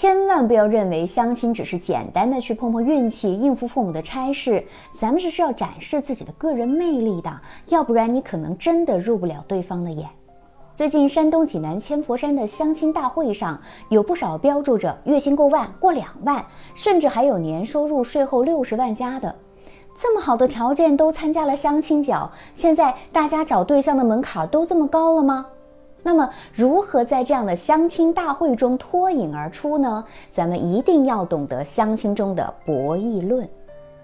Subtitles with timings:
[0.00, 10.08] 千万不要认为相亲只是简单的去碰碰运气、应付父母的差事，咱们是需要展示自己的个人魅力的，要不然你可能真的入不了对方的眼。
[10.72, 16.46] 最近山东济南千佛山的相亲大会上，有不少标注着月薪过万、过两万，
[16.76, 19.34] 甚至还有年收入税后六十万加的，
[19.96, 25.44] 这么好的条件都参加了相亲角，现在大家找对象的门槛都这么高了吗？
[26.02, 30.04] 那么，如何在这样的相亲大会中脱颖而出呢？
[30.30, 33.46] 咱们一定要懂得相亲中的博弈论。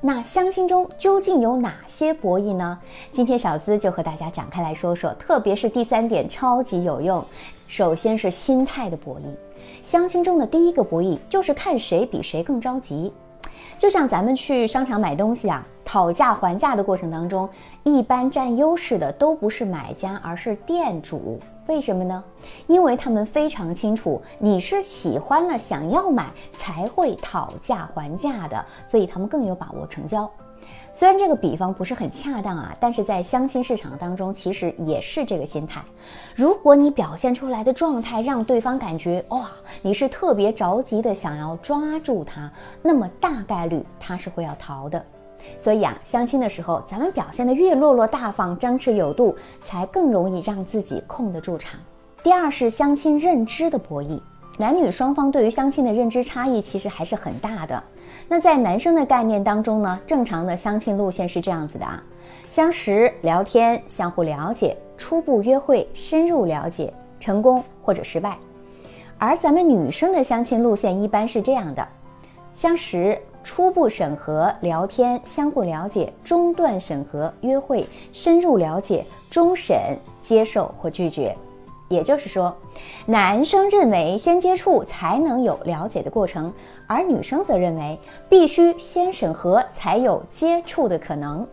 [0.00, 2.76] 那相亲中究竟有哪些博弈呢？
[3.12, 7.24] 今天小资就和大家展开来说说，特别是第三点超级有用。
[7.68, 9.22] 首先是心态的博弈。
[9.82, 13.12] 相亲中的第一个博弈就是看谁比谁更着急。
[13.78, 17.48] 就像咱们去商场买东西啊，讨价还价的过程当中，
[17.82, 21.38] 一般占优势的都不是买家，而是店主。
[21.66, 22.22] 为什么呢？
[22.66, 30.28] 因为他们非常清楚你是喜欢了想要买才会讨价还价的，所以他们更有把握成交。
[30.94, 35.82] 虽然这个比方不是很恰当啊，但是在相亲市场当中，其实也是这个心态。
[36.36, 42.50] 如果你表现出来的状态让对方感觉哇，你是特别着急的想要抓住他，
[42.82, 45.02] 那么大概率他是会要逃的。
[45.58, 51.80] 所以啊，相亲的时候，咱们表现的越落落大方、张弛有度，才更容易让自己控得住场。
[52.22, 54.20] 第二是相亲认知的博弈，
[54.58, 57.82] 男女双方对于相亲的认知差异其实还是很大的。
[58.28, 62.02] 那在男生的概念当中呢，正常的相亲路线是这样子的啊：
[62.50, 68.36] 相识、聊天、相互了解、初步约会、深入了解、成功或者失败。
[69.18, 71.86] 而咱们女生的相亲路线一般是这样的：
[72.54, 73.18] 相识。
[73.44, 81.36] 初步审核、聊天、相互了解，中段审核、约会、深入了解，终审接受或拒绝。
[81.92, 82.56] 也就是说，
[83.06, 86.52] 男生认为先接触才能有了解的过程，
[86.86, 87.98] 而女生则认为
[88.28, 91.46] 必须先审核才有接触的可能。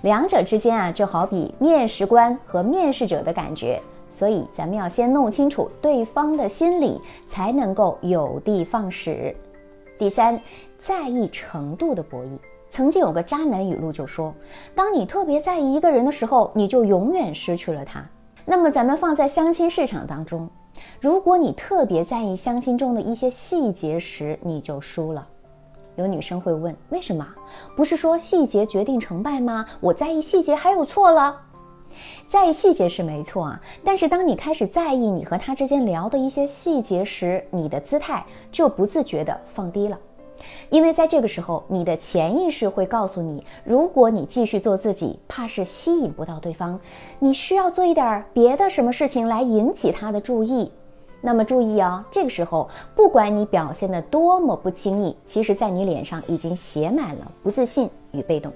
[0.00, 9.36] 两者之间啊，就好比面试官和面试者的感觉，所以咱们要先弄清楚对方的心理，才能够有的放矢。
[9.98, 10.40] 第三。
[10.84, 12.36] 在意程度的博弈，
[12.68, 14.34] 曾经有个渣男语录就说：
[14.74, 18.02] 当你特别在意一个人的时候，你就永远失去了他。
[18.44, 20.48] 那么咱们放在相亲市场当中，
[21.00, 25.26] 如果你特别在意相亲中的一些细节时，你就输了。
[25.96, 27.26] 有女生会问：为什么？
[27.76, 29.66] 不是说细节决定成败吗？
[29.80, 31.36] 我在意细节还有错了？
[32.26, 39.98] 在意细节是没错啊，但是当你开始在意你和他之间聊的一些细节时，你的姿态就不自觉地放低了。
[40.70, 46.78] 因为在这个时候，你的潜意识会告诉你，如果你继续做自己，怕是吸引不到对方，
[47.18, 50.70] 你需要做一点别的什么事情来引起他的注意。
[51.20, 58.52] 那么注意啊，这个时候，不管你表现的多么不经意，其实在你脸上已经写满了不自信与被动。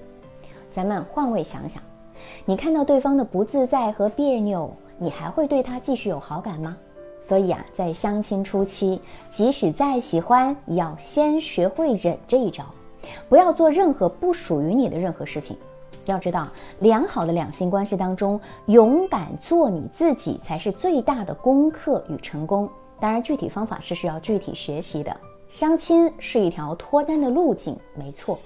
[0.69, 1.81] 咱们换位想想，
[2.43, 6.77] 你看到对方的不自在和别扭，你还会对他继续有好感吗？
[7.21, 12.63] 所以啊，在相亲初期，即使再喜欢，也要先学会忍这一招，
[13.27, 15.57] 不要做任何不属于你的任何事情。
[16.05, 16.47] 要知道，
[16.79, 22.69] 良好的两性关系当中，勇敢做你自己才是最大的功课与成功。
[22.99, 25.15] 当然，具体方法是需要具体学习的。
[25.49, 28.39] 相亲是一条脱单的路径，没错，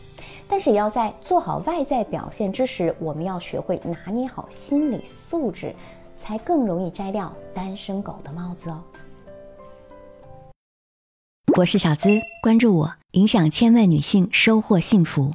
[0.48, 5.74] 但是也要在做好外在表现之时，我们要学会拿捏好心理素质。
[6.22, 8.84] 才更容易摘掉单身狗的帽子哦。
[11.58, 15.34] 我是小资，关注我，影响千万女性，收获幸福。